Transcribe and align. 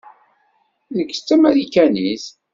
Nekk 0.95 1.11
d 1.17 1.19
Tamarikanit. 1.27 2.25